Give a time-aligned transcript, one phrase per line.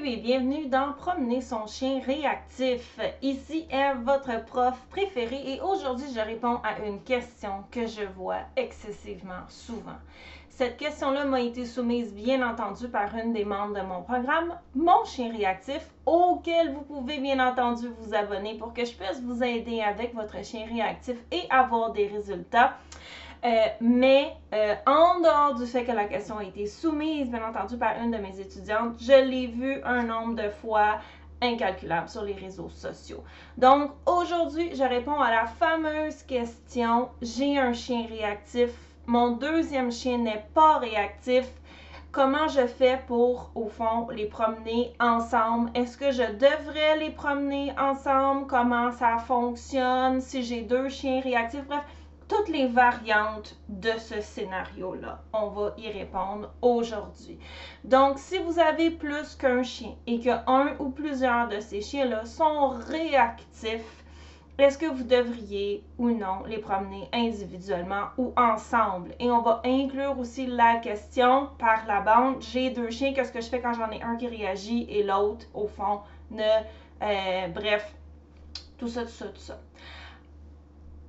[0.00, 2.98] Salut et bienvenue dans Promener son chien réactif.
[3.20, 8.38] Ici est votre prof préféré et aujourd'hui je réponds à une question que je vois
[8.56, 9.98] excessivement souvent.
[10.48, 15.04] Cette question-là m'a été soumise bien entendu par une des membres de mon programme, Mon
[15.04, 19.82] chien réactif, auquel vous pouvez bien entendu vous abonner pour que je puisse vous aider
[19.82, 22.74] avec votre chien réactif et avoir des résultats.
[23.42, 23.48] Euh,
[23.80, 27.96] mais euh, en dehors du fait que la question a été soumise, bien entendu, par
[28.02, 30.98] une de mes étudiantes, je l'ai vu un nombre de fois
[31.40, 33.24] incalculable sur les réseaux sociaux.
[33.56, 38.70] Donc aujourd'hui, je réponds à la fameuse question, j'ai un chien réactif,
[39.06, 41.46] mon deuxième chien n'est pas réactif,
[42.12, 45.70] comment je fais pour, au fond, les promener ensemble?
[45.74, 48.46] Est-ce que je devrais les promener ensemble?
[48.46, 50.20] Comment ça fonctionne?
[50.20, 51.64] Si j'ai deux chiens réactifs?
[51.66, 51.84] Bref,
[52.30, 55.20] toutes les variantes de ce scénario-là.
[55.32, 57.40] On va y répondre aujourd'hui.
[57.82, 62.24] Donc, si vous avez plus qu'un chien et que un ou plusieurs de ces chiens-là
[62.24, 64.04] sont réactifs,
[64.58, 69.12] est-ce que vous devriez ou non les promener individuellement ou ensemble?
[69.18, 72.40] Et on va inclure aussi la question par la bande.
[72.42, 75.46] J'ai deux chiens, qu'est-ce que je fais quand j'en ai un qui réagit et l'autre,
[75.52, 76.00] au fond,
[76.30, 76.42] ne...
[77.02, 77.92] Euh, bref,
[78.78, 79.58] tout ça, tout ça, tout ça.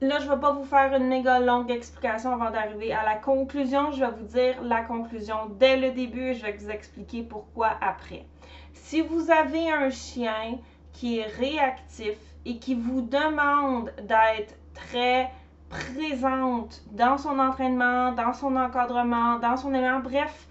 [0.04, 3.18] Là, je ne vais pas vous faire une méga longue explication avant d'arriver à la
[3.18, 3.92] conclusion.
[3.92, 7.70] Je vais vous dire la conclusion dès le début et je vais vous expliquer pourquoi
[7.82, 8.26] après.
[8.74, 10.58] Si vous avez un chien
[10.92, 15.30] qui est réactif et qui vous demande d'être très
[15.70, 20.48] présente dans son entraînement, dans son encadrement, dans son élément, bref,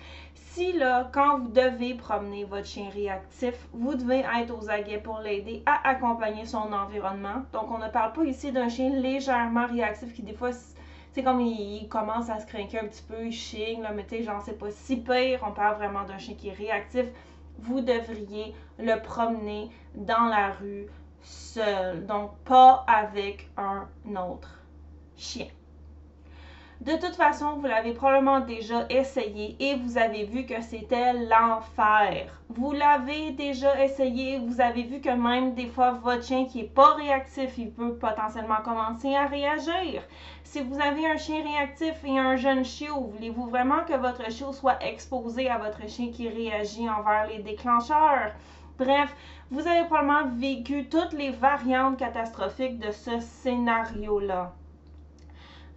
[0.52, 5.20] si là, quand vous devez promener votre chien réactif, vous devez être aux aguets pour
[5.20, 7.44] l'aider à accompagner son environnement.
[7.52, 10.50] Donc, on ne parle pas ici d'un chien légèrement réactif qui, des fois,
[11.12, 14.22] c'est comme il, commence à se craquer un petit peu, il chigne, mais tu sais,
[14.24, 15.40] genre, c'est pas si pire.
[15.46, 17.06] On parle vraiment d'un chien qui est réactif.
[17.60, 20.86] Vous devriez le promener dans la rue
[21.22, 24.58] seul, donc pas avec un autre
[25.16, 25.46] chien.
[26.80, 32.40] De toute façon, vous l'avez probablement déjà essayé et vous avez vu que c'était l'enfer.
[32.48, 36.68] Vous l'avez déjà essayé, vous avez vu que même des fois, votre chien qui n'est
[36.68, 40.02] pas réactif, il peut potentiellement commencer à réagir.
[40.42, 44.54] Si vous avez un chien réactif et un jeune chiot, voulez-vous vraiment que votre chiot
[44.54, 48.32] soit exposé à votre chien qui réagit envers les déclencheurs?
[48.78, 49.14] Bref,
[49.50, 54.54] vous avez probablement vécu toutes les variantes catastrophiques de ce scénario-là.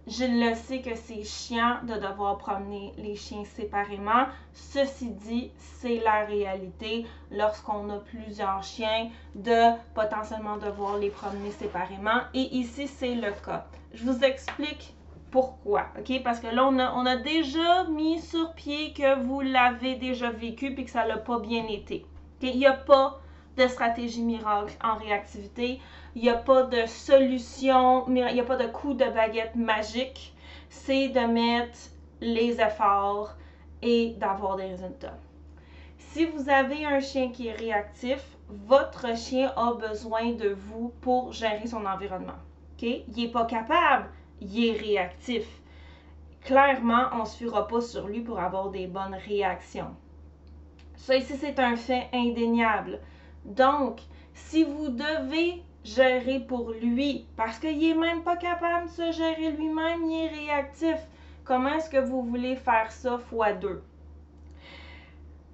[0.06, 4.26] Je le sais que c'est chiant de devoir promener les chiens séparément.
[4.52, 12.20] Ceci dit, c'est la réalité lorsqu'on a plusieurs chiens de potentiellement devoir les promener séparément.
[12.34, 13.66] Et ici, c'est le cas.
[13.94, 14.94] Je vous explique
[15.30, 16.22] pourquoi, OK?
[16.22, 20.84] Parce que là, on a, déjà mis sur pied que vous l'avez déjà vécu puis
[20.84, 22.04] que ça l'a pas bien été.
[22.42, 23.22] Il n'y a pas
[23.56, 25.80] de stratégie miracle en réactivité.
[26.14, 30.34] Il n'y a pas de solution, il n'y a pas de coup de baguette magique.
[30.68, 31.78] C'est de mettre
[32.20, 33.34] les efforts
[33.82, 35.18] et d'avoir des résultats.
[35.98, 41.32] Si vous avez un chien qui est réactif, votre chien a besoin de vous pour
[41.32, 42.38] gérer son environnement.
[42.82, 44.10] Il n'est pas capable,
[44.42, 45.46] il est réactif.
[46.42, 49.96] Clairement, on ne se fera pas sur lui pour avoir des bonnes réactions.
[50.96, 53.00] Ça ici, c'est un fait indéniable.
[53.44, 54.00] Donc,
[54.32, 59.52] si vous devez gérer pour lui, parce qu'il n'est même pas capable de se gérer
[59.52, 60.96] lui-même, il est réactif,
[61.44, 63.82] comment est-ce que vous voulez faire ça fois deux?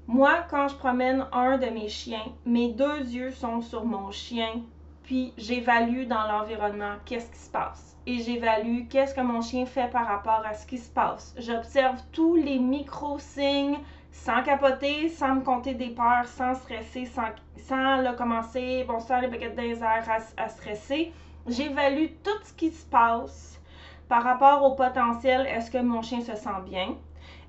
[0.06, 4.62] Moi, quand je promène un de mes chiens, mes deux yeux sont sur mon chien,
[5.05, 7.97] puis j'évalue dans l'environnement qu'est-ce qui se passe.
[8.07, 11.34] Et j'évalue qu'est-ce que mon chien fait par rapport à ce qui se passe.
[11.39, 13.78] J'observe tous les micro-signes,
[14.12, 19.28] sans capoter, sans me compter des peurs, sans stresser, sans, sans commencer, bon, sans les
[19.28, 21.12] baguettes des airs à, stresser.
[21.47, 23.60] J'évalue tout ce qui se passe
[24.09, 25.47] par rapport au potentiel.
[25.47, 26.97] Est-ce que mon chien se sent bien?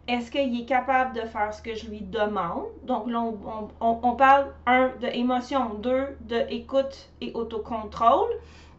[0.07, 2.66] Est-ce qu'il est capable de faire ce que je lui demande?
[2.83, 8.29] Donc là, on, on parle, un, de émotion, deux, de écoute et autocontrôle.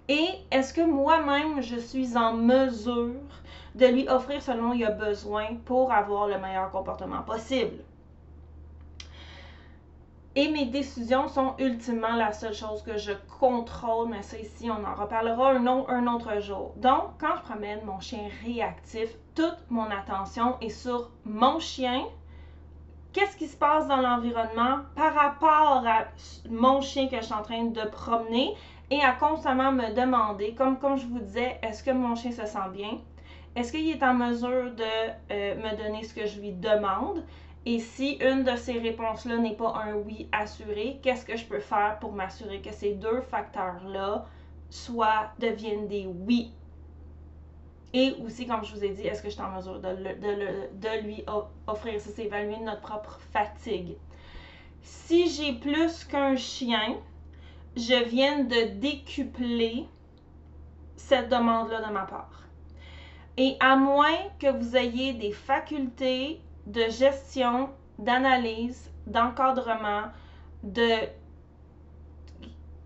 [0.08, 3.20] Et est-ce que moi-même, je suis en mesure
[3.74, 7.84] de lui offrir ce dont il a besoin pour avoir le meilleur comportement possible?
[10.34, 14.82] Et mes décisions sont ultimement la seule chose que je contrôle, mais ça ici, on
[14.82, 16.72] en reparlera un, autre jour.
[16.76, 22.04] Donc, quand je promène mon chien réactif, toute mon attention est sur mon chien,
[23.12, 26.04] qu'est-ce qui se passe dans l'environnement par rapport à
[26.48, 28.54] mon chien que je suis en train de promener
[28.90, 32.46] et à constamment me demander, comme, comme je vous disais, est-ce que mon chien se
[32.46, 32.98] sent bien?
[33.54, 34.82] Est-ce qu'il est en mesure de
[35.30, 37.22] euh, me donner ce que je lui demande?
[37.64, 41.60] Et si une de ces réponses-là n'est pas un oui assuré, qu'est-ce que je peux
[41.60, 44.26] faire pour m'assurer que ces deux facteurs-là
[44.70, 46.52] soit deviennent des oui?
[47.94, 51.02] Et aussi, comme je vous ai dit, est-ce que je suis en mesure de, de,
[51.06, 51.24] lui
[51.66, 52.00] offrir?
[52.00, 52.10] Ça?
[52.16, 53.96] C'est évaluer notre propre fatigue.
[54.80, 56.96] Si j'ai plus qu'un chien,
[57.76, 59.86] je viens de décupler
[60.96, 62.41] cette demande-là de ma part.
[63.36, 70.04] Et à moins que vous ayez des facultés de gestion, d'analyse, d'encadrement,
[70.62, 71.08] de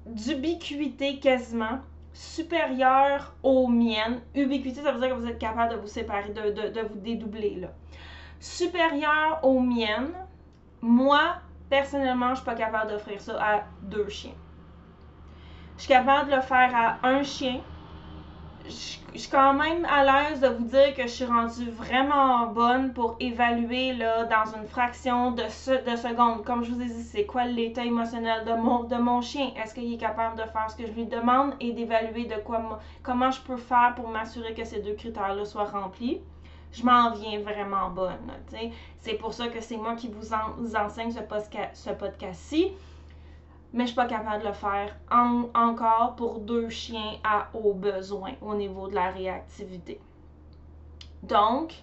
[0.07, 1.81] d'ubiquité quasiment,
[2.13, 4.21] supérieure aux miennes.
[4.35, 7.57] Ubiquité, ça veut dire que vous êtes capable de vous séparer, de, vous dédoubler.
[7.57, 7.69] Là.
[8.41, 10.15] Supérieure aux miennes,
[10.81, 11.37] moi,
[11.69, 14.35] personnellement, je ne suis pas capable d'offrir ça à deux chiens.
[15.77, 17.61] Je suis capable de le faire à un chien,
[18.69, 22.93] je suis quand même à l'aise de vous dire que je suis rendue vraiment bonne
[22.93, 26.45] pour évaluer là, dans une fraction de, de seconde.
[26.45, 29.53] Comme je vous ai dit, c'est quoi l'état émotionnel de mon, de mon chien?
[29.57, 32.81] Est-ce qu'il est capable de faire ce que je lui demande et d'évaluer de quoi
[33.03, 36.21] comment je peux faire pour m'assurer que ces deux critères-là soient remplis?
[36.73, 38.33] Je m'en viens vraiment bonne.
[39.01, 40.35] C'est pour ça que c'est moi qui vous,
[40.77, 41.21] enseigne ce,
[41.73, 42.73] ce podcast-ci
[43.77, 48.33] mais je suis pas capable de le faire encore pour deux chiens à haut besoin
[48.41, 50.01] au niveau de la réactivité.
[51.23, 51.75] Donc,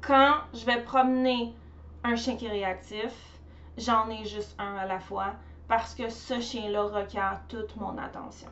[0.00, 1.52] quand je vais promener
[2.04, 3.40] un chien qui est réactif,
[3.76, 5.32] j'en ai juste un à la fois
[5.66, 8.48] parce que ce chien-là requiert toute mon attention.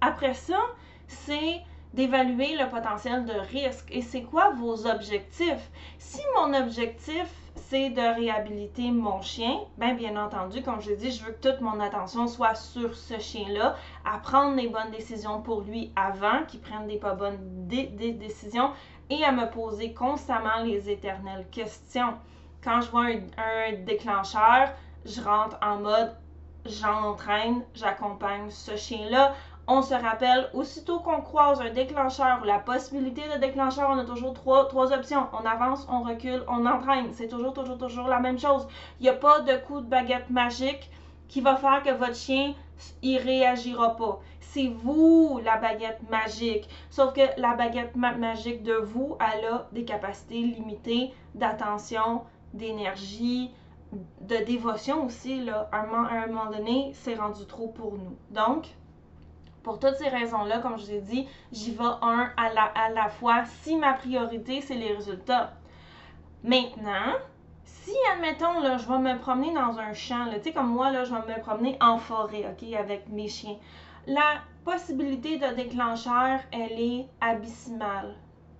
[0.00, 0.60] Après ça,
[1.08, 1.60] c'est
[1.96, 3.88] d'évaluer le potentiel de risque.
[3.90, 5.70] Et c'est quoi vos objectifs?
[5.98, 11.24] Si mon objectif, c'est de réhabiliter mon chien, bien, bien entendu, comme je dit, je
[11.24, 15.62] veux que toute mon attention soit sur ce chien-là, à prendre les bonnes décisions pour
[15.62, 18.70] lui avant qu'il prenne des pas bonnes décisions
[19.08, 22.14] et à me poser constamment les éternelles questions.
[22.62, 24.68] Quand je vois un, un déclencheur,
[25.06, 26.14] je rentre en mode
[26.68, 29.34] j'entraîne, j'accompagne ce chien-là
[29.68, 34.04] on se rappelle, aussitôt qu'on croise un déclencheur ou la possibilité de déclencheur, on a
[34.04, 35.26] toujours trois, trois options.
[35.32, 37.12] On avance, on recule, on entraîne.
[37.12, 38.68] C'est toujours, toujours, toujours la même chose.
[39.00, 40.90] Il n'y a pas de coup de baguette magique
[41.28, 42.54] qui va faire que votre chien,
[43.02, 44.20] il réagira pas.
[44.40, 46.68] C'est vous la baguette magique.
[46.88, 52.22] Sauf que la baguette magique de vous, elle a des capacités limitées d'attention,
[52.54, 53.50] d'énergie,
[54.20, 55.44] de dévotion aussi.
[55.44, 55.68] Là.
[55.72, 58.16] À un moment donné, c'est rendu trop pour nous.
[58.30, 58.68] Donc,
[59.66, 62.88] pour toutes ces raisons-là, comme je vous ai dit, j'y vais un à la, à
[62.90, 65.54] la fois si ma priorité, c'est les résultats.
[66.44, 67.14] Maintenant,
[67.64, 71.12] si, admettons, là, je vais me promener dans un champ, tu sais, comme moi, je
[71.12, 73.56] vais me promener en forêt, OK, avec mes chiens,
[74.06, 78.14] la possibilité de déclencheur, elle est abyssale.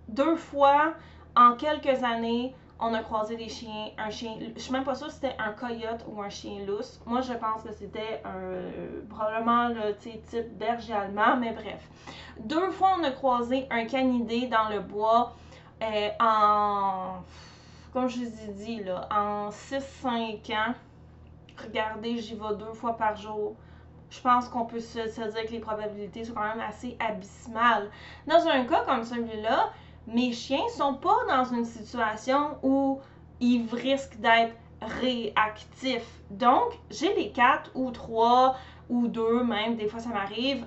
[0.08, 0.94] Deux fois
[1.36, 5.10] en quelques années, on a croisé des chiens, un chien, je suis même pas sûre
[5.10, 7.00] si c'était un coyote ou un chien lousse.
[7.06, 11.88] Moi, je pense que c'était un, probablement le type berger allemand, mais bref.
[12.40, 15.34] Deux fois, on a croisé un canidé dans le bois
[15.82, 17.22] euh, en,
[17.92, 20.74] comme je vous ai dit, là, en 6-5 ans.
[21.62, 23.56] Regardez, j'y vais deux fois par jour.
[24.10, 27.90] Je pense qu'on peut se, se dire que les probabilités sont quand même assez abysmales.
[28.26, 29.70] Dans un cas comme celui-là,
[30.06, 33.00] mes chiens sont pas dans une situation où
[33.40, 36.20] ils risquent d'être réactifs.
[36.30, 38.56] Donc, j'ai les quatre ou trois
[38.88, 40.64] ou deux, même, des fois ça m'arrive,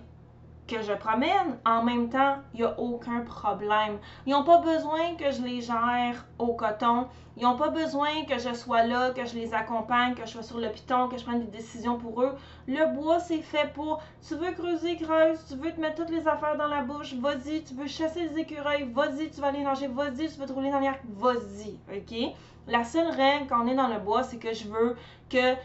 [0.70, 3.98] que je promène, en même temps, il n'y a aucun problème.
[4.26, 7.08] Ils n'ont pas besoin que je les gère au coton.
[7.38, 10.44] Ils n'ont pas besoin que je sois là, que je les accompagne, que je sois
[10.44, 12.36] sur le piton, que je prenne des décisions pour eux.
[12.68, 14.02] Le bois, c'est fait pour.
[14.28, 15.44] Tu veux creuser, creuse.
[15.48, 17.64] Tu veux te mettre toutes les affaires dans la bouche, vas-y.
[17.64, 19.32] Tu veux chasser les écureuils, vas-y.
[19.32, 20.30] Tu vas aller nager, vas-y.
[20.30, 21.80] Tu veux te rouler dans l'air, vas-y.
[21.92, 22.36] OK?
[22.68, 24.96] La seule règle quand on est dans le bois, c'est que je veux
[25.30, 25.56] que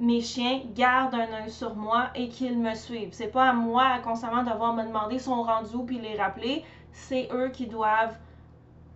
[0.00, 3.12] mes chiens gardent un œil sur moi et qu'ils me suivent.
[3.12, 6.64] C'est pas à moi constamment devoir me demander son rendu puis les rappeler.
[6.92, 8.16] C'est eux qui doivent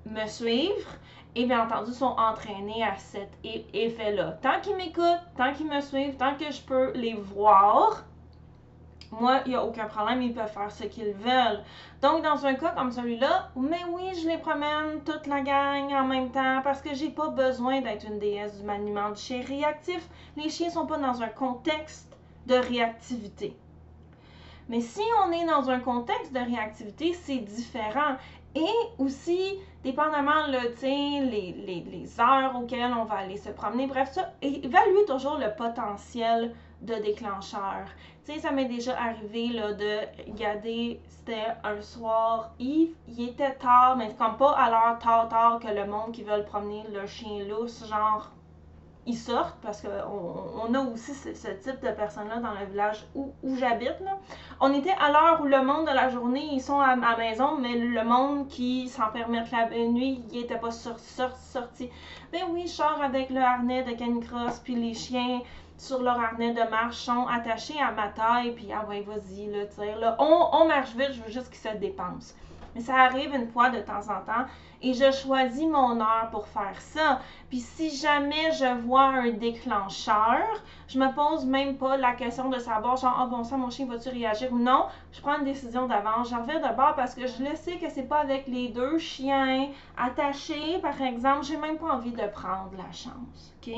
[0.06, 0.88] me suivre
[1.34, 4.38] et bien entendu sont entraînés à cet effet-là.
[4.42, 8.04] Tant qu'ils m'écoutent, tant qu'ils me suivent, tant que je peux les voir,
[9.10, 11.62] moi, il n'y a aucun problème, ils peuvent faire ce qu'ils veulent.
[12.02, 16.04] Donc, dans un cas comme celui-là, mais oui, je les promène toute la gang en
[16.04, 20.06] même temps parce que j'ai pas besoin d'être une déesse du maniement du chien réactif.
[20.36, 23.56] Les chiens sont pas dans un contexte de réactivité.
[24.68, 28.16] Mais si on est dans un contexte de réactivité, c'est différent.
[28.54, 28.66] Et
[28.98, 34.32] aussi, dépendamment le, les, les, les heures auxquelles on va aller se promener, bref, ça,
[34.42, 37.86] évaluer toujours le potentiel de déclencheur.
[38.24, 43.54] Tu sais, ça m'est déjà arrivé là, de regarder, c'était un soir, il, il était
[43.54, 47.06] tard, mais comme pas à l'heure tard, tard que le monde qui veut promener le
[47.06, 48.30] chien lousse, genre
[49.08, 53.32] ils sortent parce qu'on on a aussi ce, type de personnes-là dans le village où,
[53.56, 53.96] j'habite.
[54.60, 57.56] On était à l'heure où le monde de la journée, ils sont à la maison,
[57.58, 61.88] mais le monde qui s'en permettent la nuit, il n'était pas sur, sorti.
[62.32, 65.40] Ben oui, je sors avec le harnais de canicross, puis les chiens
[65.78, 69.64] sur leur harnais de marche sont attachés à ma taille, puis ah ouais, vas-y, là,
[69.66, 70.16] tire.
[70.18, 72.34] On, on marche vite, je veux juste qu'ils se dépensent.
[72.80, 74.46] Ça arrive une fois de temps en temps
[74.80, 77.20] et je choisis mon heure pour faire ça.
[77.48, 80.42] Puis si jamais je vois un déclencheur,
[80.86, 83.86] je me pose même pas la question de savoir genre ah bon ça mon chien
[83.86, 84.86] va-tu réagir ou non?
[85.12, 86.30] Je prends une décision d'avance.
[86.30, 88.98] J'en reviens de bord parce que je le sais que c'est pas avec les deux
[88.98, 91.44] chiens attachés par exemple.
[91.44, 93.54] J'ai même pas envie de prendre la chance.
[93.56, 93.74] Ok?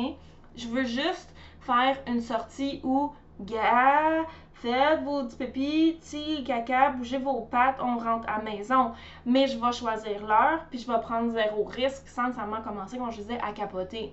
[0.56, 4.26] Je veux juste faire une sortie où gars
[4.60, 8.92] Faites vos petits pépis, petits caca, bougez vos pattes, on rentre à maison.
[9.24, 13.10] Mais je vais choisir l'heure, puis je vais prendre zéro risque sans nécessairement commencer, comme
[13.10, 14.12] je disais, à capoter.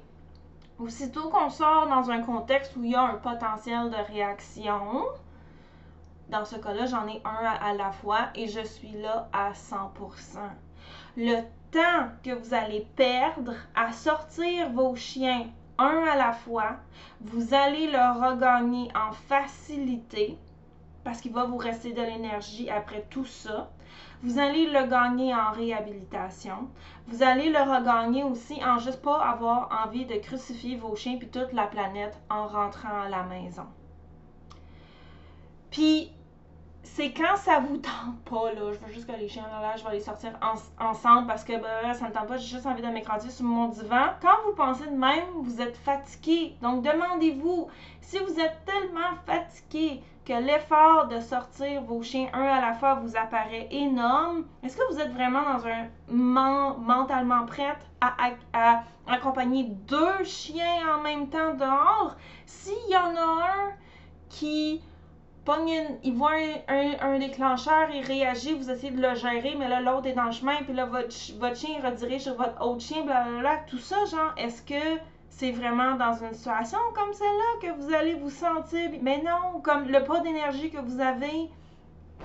[0.80, 5.04] Aussitôt qu'on sort dans un contexte où il y a un potentiel de réaction,
[6.30, 10.38] dans ce cas-là, j'en ai un à, la fois et je suis là à 100%.
[11.18, 11.42] Le
[11.72, 16.78] temps que vous allez perdre à sortir vos chiens un à la fois,
[17.22, 20.38] vous allez le regagner en facilité
[21.04, 23.72] parce qu'il va vous rester de l'énergie après tout ça.
[24.24, 26.70] Vous allez le gagner en réhabilitation.
[27.08, 31.30] Vous allez le regagner aussi en juste pas avoir envie de crucifier vos chiens puis
[31.30, 33.68] toute la planète en rentrant à la maison.
[35.72, 36.12] Puis
[36.96, 38.72] c'est quand ça vous tente pas, là.
[38.74, 40.32] Je veux juste que les chiens, là, je vais les sortir
[40.80, 42.38] ensemble parce que ben, ça me tente pas.
[42.38, 44.08] J'ai juste envie de m'écraser sur mon divan.
[44.22, 46.56] Quand vous pensez de même, vous êtes fatigué.
[46.62, 47.68] Donc, demandez-vous
[48.02, 52.96] si vous êtes tellement fatigué que l'effort de sortir vos chiens un à la fois
[52.96, 58.16] vous apparaît énorme, est-ce que vous êtes vraiment dans un mentalement prête à,
[58.54, 62.16] à accompagner deux chiens en même temps dehors?
[62.46, 63.72] S'il y en a un
[64.30, 64.82] qui
[66.04, 66.32] il voit
[66.68, 70.32] un, déclencheur, il réagit, vous essayez de le gérer, mais là, l'autre est dans le
[70.32, 73.60] chemin, puis là, votre, votre chien redirige sur votre autre chien, blablabla.
[73.68, 75.00] Tout ça, genre, est-ce que
[75.38, 78.90] c'est vraiment dans une situation comme celle-là que vous allez vous sentir.
[79.04, 81.52] Mais non, comme le pas d'énergie que vous avez,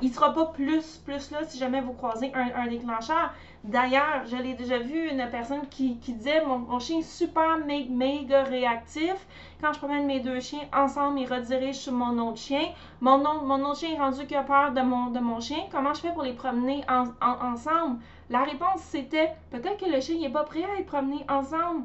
[0.00, 3.34] il sera pas plus, plus là si jamais vous croisez un, déclencheur.
[3.64, 9.14] D'ailleurs, je l'ai déjà vu une personne qui, disait mon, chien est super méga réactif.
[9.60, 12.72] Quand je promène mes deux chiens ensemble, il redirige sur mon autre chien.
[13.00, 15.58] Mon, autre chien est rendu qu'il a peur de mon, de mon chien.
[15.70, 16.84] Comment je fais pour les promener
[17.20, 18.00] ensemble?
[18.30, 21.84] La réponse c'était peut-être que le chien n'est pas prêt à être promené ensemble.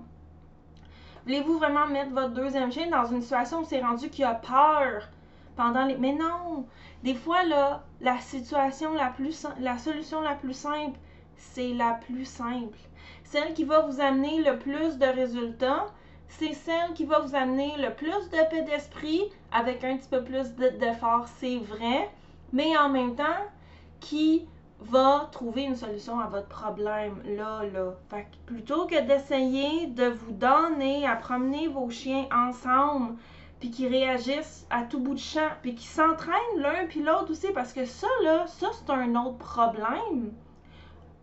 [1.26, 5.10] Voulez-vous vraiment mettre votre deuxième chien dans une situation où c'est rendu qu'il a peur
[5.56, 5.98] pendant les.
[5.98, 6.66] Mais non!
[7.04, 10.98] Des fois, là, la situation la plus la solution la plus simple,
[11.38, 12.78] c'est la plus simple.
[13.24, 15.88] Celle qui va vous amener le plus de résultats,
[16.28, 20.24] c'est celle qui va vous amener le plus de paix d'esprit avec un petit peu
[20.24, 22.10] plus d'effort, c'est vrai,
[22.52, 23.46] mais en même temps,
[24.00, 24.48] qui
[24.80, 27.94] va trouver une solution à votre problème là, là.
[28.10, 33.16] Fait plutôt que d'essayer de vous donner à promener vos chiens ensemble,
[33.60, 37.48] puis qui réagissent à tout bout de champ, puis qui s'entraînent l'un puis l'autre aussi,
[37.54, 40.32] parce que ça, là, ça, c'est un autre problème.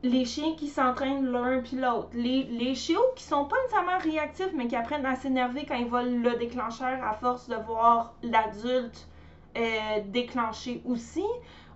[0.05, 2.11] Les chiens qui s'entraînent l'un puis l'autre.
[2.13, 5.89] Les, les chiots qui sont pas nécessairement réactifs, mais qui apprennent à s'énerver quand ils
[5.89, 9.09] volent le déclencheur à force de voir l'adulte
[9.57, 11.25] euh, déclencher aussi.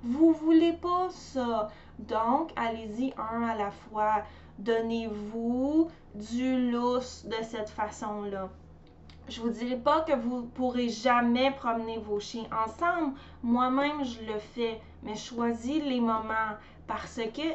[0.03, 1.69] Vous voulez pas ça.
[1.99, 4.23] Donc, allez-y un à la fois.
[4.59, 8.51] Donnez-vous du lousse de cette façon-là.
[9.31, 13.15] Je vous dirai pas que vous pourrez jamais promener vos chiens ensemble.
[13.43, 16.57] Moi-même, je le fais, mais choisis les moments
[16.87, 17.55] parce que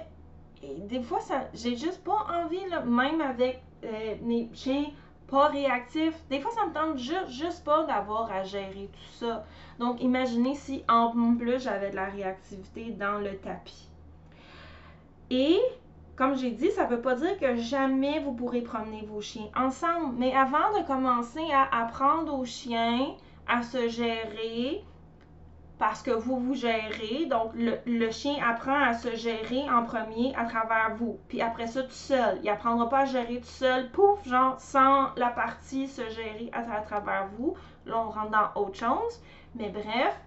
[0.88, 4.86] des fois, ça, j'ai juste pas envie, là, même avec euh, mes chiens
[5.28, 6.16] pas réactifs.
[6.30, 9.46] Des fois, ça me tente juste, juste pas d'avoir à gérer tout ça.
[9.80, 13.90] Donc, imaginez si en plus j'avais de la réactivité dans le tapis.
[15.30, 15.60] Et
[16.16, 19.50] comme j'ai dit, ça ne veut pas dire que jamais vous pourrez promener vos chiens
[19.56, 20.14] ensemble.
[20.18, 23.16] Mais avant de commencer à apprendre aux chiens
[23.48, 24.84] à se gérer,
[25.80, 30.46] parce que vous vous gérez, donc le, chien apprend à se gérer en premier à
[30.46, 31.20] travers vous.
[31.28, 32.40] Puis après ça, tout seul.
[32.44, 36.82] Il apprendra pas à gérer tout seul, pouf, genre sans la partie se gérer à,
[36.82, 37.56] travers vous.
[37.86, 39.22] Là, on rentre dans autre chose.
[39.56, 40.20] Mais bref,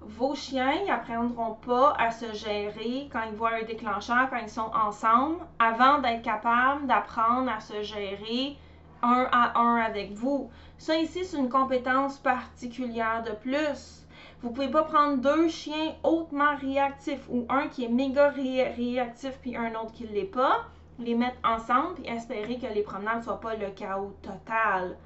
[0.00, 4.70] vos chiens n'apprendront pas à se gérer quand ils voient un déclencheur, quand ils sont
[4.74, 8.56] ensemble, avant d'être capables d'apprendre à se gérer
[9.02, 10.50] un à un avec vous.
[10.78, 14.06] Ça ici, c'est une compétence particulière de plus.
[14.42, 19.56] Vous pouvez pas prendre deux chiens hautement réactifs ou un qui est méga réactif puis
[19.56, 20.64] un autre qui ne l'est pas.
[20.98, 24.96] les mettre ensemble et espérer que les promenades ne soient pas le chaos total.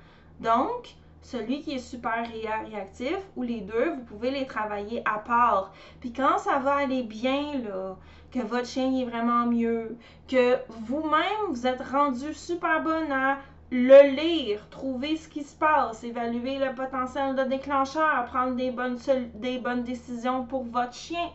[0.40, 5.72] Donc, celui qui est super réactif ou les deux, vous pouvez les travailler à part.
[6.00, 7.96] Puis quand ça va aller bien, là,
[8.30, 9.96] que votre chien est vraiment mieux,
[10.28, 13.38] que vous-même, vous êtes rendu super bon à
[13.76, 19.82] le lire, trouver ce qui se passe, évaluer le potentiel de déclencheur, prendre des bonnes,
[19.82, 21.30] décisions pour votre chien.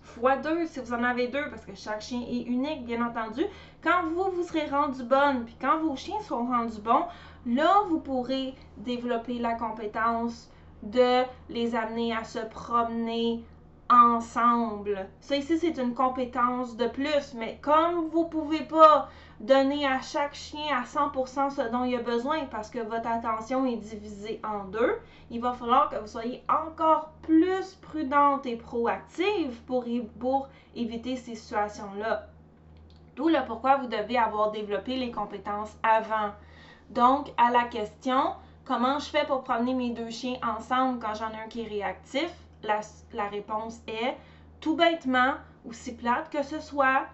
[0.00, 3.42] Fois deux, si vous en avez deux, parce que chaque chien est unique, bien entendu.
[3.82, 7.04] Quand vous, vous serez rendu bonne, puis quand vos chiens seront rendus bons,
[7.46, 10.50] Là, vous pourrez développer la compétence
[10.82, 13.44] de les amener à se promener
[13.88, 15.08] ensemble.
[15.20, 19.08] Ça ici, c'est une compétence de plus, mais comme vous pouvez pas
[19.40, 23.66] donner à chaque chien à 100% ce dont il a besoin parce que votre attention
[23.66, 24.98] est divisée en deux,
[25.30, 29.84] il va falloir que vous soyez encore plus prudente et proactive pour,
[30.74, 32.26] éviter ces situations-là.
[33.16, 36.32] D'où le pourquoi vous devez avoir développé les compétences avant.
[36.90, 38.34] Donc, à la question,
[38.66, 41.68] comment je fais pour promener mes deux chiens ensemble quand j'en ai un qui est
[41.68, 42.30] réactif?
[42.62, 44.16] La, réponse est
[44.60, 45.34] tout bêtement,
[45.66, 47.06] aussi plate que ce soit,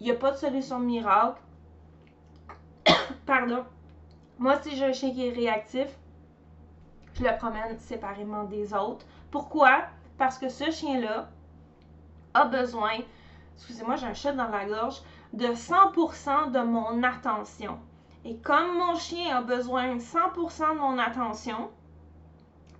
[0.00, 1.40] il n'y a pas de solution miracle.
[3.26, 3.64] Pardon.
[4.38, 5.88] Moi, si j'ai un chien qui est réactif,
[7.14, 9.06] je le promène séparément des autres.
[9.30, 9.84] Pourquoi?
[10.18, 11.30] Parce que ce chien-là
[12.34, 12.98] a besoin,
[13.56, 15.00] excusez-moi, j'ai un chat dans la gorge,
[15.32, 17.78] de 100% de mon attention.
[18.24, 21.70] Et comme mon chien a besoin 100% de mon attention,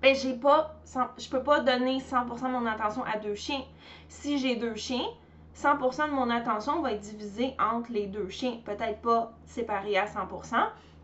[0.03, 3.65] ben j'ai je peux pas donner 100% de mon attention à deux chiens.
[4.09, 5.07] Si j'ai deux chiens,
[5.56, 8.58] 100% de mon attention va être divisée entre les deux chiens.
[8.64, 10.56] Peut-être pas séparée à 100%,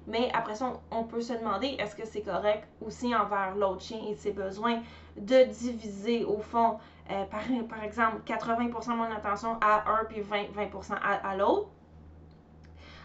[0.07, 4.01] mais après ça, on peut se demander est-ce que c'est correct aussi envers l'autre chien
[4.09, 4.81] et ses besoins
[5.17, 6.79] de diviser au fond,
[7.11, 11.69] euh, par, par, exemple, 80% de mon attention à un puis 20%, 20 à l'autre.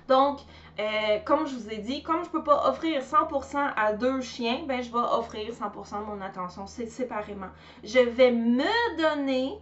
[0.08, 0.40] Donc,
[0.80, 4.22] euh, comme je vous ai dit, comme je ne peux pas offrir 100% à deux
[4.22, 7.50] chiens, ben je vais offrir 100% de mon attention séparément.
[7.84, 9.60] Je vais me donner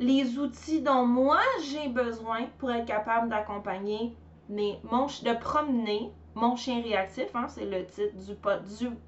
[0.00, 4.16] les outils dont moi j'ai besoin pour être capable d'accompagner
[4.48, 8.16] mon, de promener mon chien réactif, hein, c'est le titre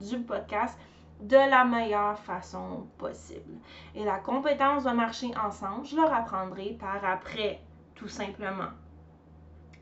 [0.00, 0.78] du, podcast,
[1.20, 3.58] de la meilleure façon possible.
[3.94, 7.62] Et la compétence de marcher ensemble, je leur apprendrai par après,
[7.94, 8.70] tout simplement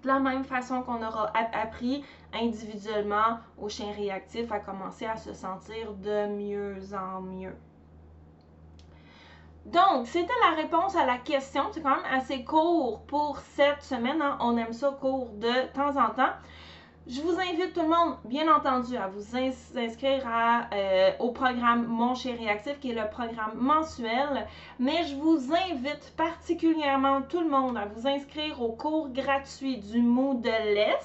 [0.03, 5.35] de la même façon qu'on aura appris individuellement aux chiens réactifs à commencer à se
[5.35, 7.55] sentir de mieux en mieux.
[9.67, 11.65] Donc, c'était la réponse à la question.
[11.73, 14.21] C'est quand même assez court pour cette semaine.
[14.23, 14.39] Hein.
[14.41, 16.33] On aime ça court de temps en temps.
[17.07, 20.23] Je vous invite tout le monde, bien entendu, à vous inscrire
[20.73, 24.47] euh, au programme Mon Chien Réactif, qui est le programme mensuel.
[24.79, 30.01] Mais je vous invite particulièrement tout le monde à vous inscrire au cours gratuit du
[30.01, 30.99] Moodles.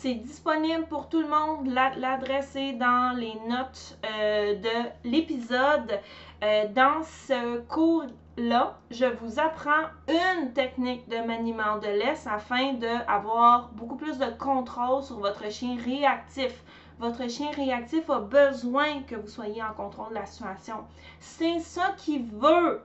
[0.00, 1.66] C'est disponible pour tout le monde.
[1.96, 5.98] L'adresse est dans les notes euh, de l'épisode.
[6.42, 8.04] Euh, dans ce cours
[8.36, 14.30] là, je vous apprends une technique de maniement de laisse afin d'avoir beaucoup plus de
[14.38, 16.62] contrôle sur votre chien réactif.
[17.00, 20.84] Votre chien réactif a besoin que vous soyez en contrôle de la situation.
[21.18, 22.82] C'est ça qu'il veut.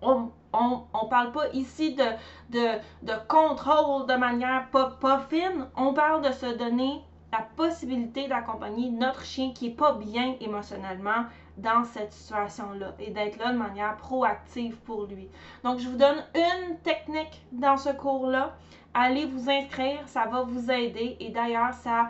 [0.00, 2.04] On ne parle pas ici de,
[2.50, 5.66] de, contrôle de manière pas, pas fine.
[5.76, 7.02] On parle de se donner
[7.36, 11.26] la possibilité d'accompagner notre chien qui n'est pas bien émotionnellement
[11.58, 15.28] dans cette situation-là et d'être là de manière proactive pour lui.
[15.64, 18.56] Donc, je vous donne une technique dans ce cours-là.
[18.94, 21.16] Allez vous inscrire, ça va vous aider.
[21.20, 22.08] Et d'ailleurs, ça,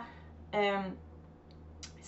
[0.55, 0.77] euh,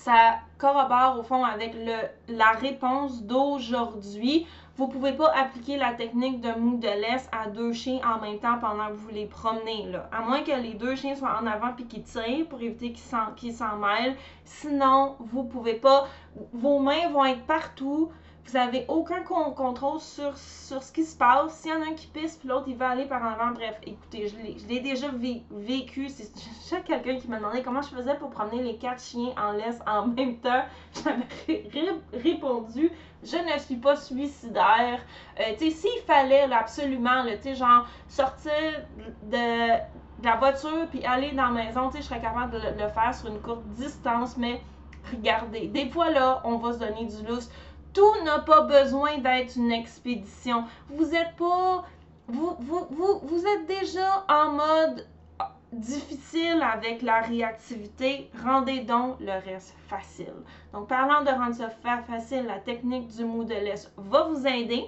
[0.04, 4.48] ça corrobore au fond avec le, la réponse d'aujourd'hui.
[4.78, 8.40] Vous pouvez pas appliquer la technique de mou de laisse à deux chiens en même
[8.40, 9.92] temps pendant que vous les promenez.
[10.14, 12.94] À moins que les deux chiens soient en avant et qu'ils tirent pour éviter
[13.36, 14.16] qu'ils s'en mêlent.
[14.46, 16.08] Sinon, vous pouvez pas.
[16.54, 18.10] Vos mains vont être partout
[18.50, 21.54] vous n'avez aucun contrôle sur, sur ce qui se passe.
[21.54, 23.52] S'il y en a un qui pisse, puis l'autre, il va aller par en avant.
[23.52, 25.08] Bref, écoutez, je l'ai déjà
[25.52, 26.10] vécu.
[26.10, 29.80] C'est quelqu'un qui m'a demandé comment je faisais pour promener les quatre chiens en laisse
[29.86, 30.64] en même temps.
[31.04, 32.92] J'avais répondu,
[33.24, 35.00] je ne suis pas suicidaire.
[35.40, 38.54] Euh, tu sais, s'il fallait absolument, tu sais, genre, sortir
[39.24, 39.78] de,
[40.22, 43.14] la voiture puis aller dans la maison, tu je serais capable de le, le faire
[43.14, 44.62] sur une courte distance, mais
[45.12, 47.50] regardez, des fois là, on va se donner du lousse
[48.00, 50.64] tout n'a pas besoin d'être une expédition.
[50.90, 51.84] Vous êtes pas.
[52.28, 55.06] Vous, vous, vous, êtes déjà en mode
[55.74, 60.34] difficile avec la réactivité, rendez donc le reste facile.
[60.74, 64.86] Donc, parlant de rendre ça facile, la technique du mot de laisse va vous aider.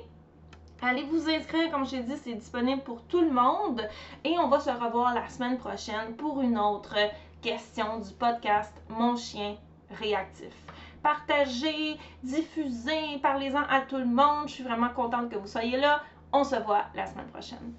[0.81, 3.81] Allez vous inscrire, comme j'ai dit, c'est disponible pour tout le monde.
[4.23, 6.95] Et on va se revoir la semaine prochaine pour une autre
[7.41, 9.57] question du podcast Mon chien
[9.99, 10.53] réactif.
[11.03, 14.47] Partagez, diffusez, parlez-en à tout le monde.
[14.47, 16.01] Je suis vraiment contente que vous soyez là.
[16.31, 17.73] On se voit la semaine prochaine.